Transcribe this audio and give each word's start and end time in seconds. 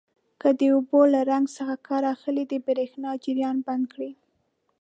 که 0.41 0.49
د 0.59 0.61
اوبو 0.75 0.99
له 1.13 1.19
رنګ 1.31 1.45
څخه 1.57 1.75
کار 1.87 2.03
اخلئ 2.13 2.43
د 2.51 2.53
بریښنا 2.65 3.11
جریان 3.23 3.57
بند 3.67 3.83
کړئ. 3.93 4.11